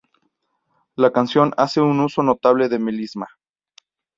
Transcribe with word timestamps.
La 0.95 1.11
canción 1.11 1.53
hace 1.57 1.79
un 1.79 1.99
uso 1.99 2.23
notable 2.23 2.69
de 2.69 2.79
melisma. 2.79 3.27